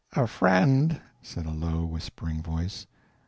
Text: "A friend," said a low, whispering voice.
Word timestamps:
"A 0.13 0.25
friend," 0.25 0.99
said 1.21 1.45
a 1.45 1.51
low, 1.51 1.85
whispering 1.85 2.41
voice. 2.41 2.87